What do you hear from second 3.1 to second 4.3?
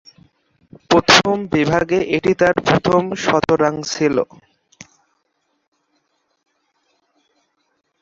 শতরান ছিল।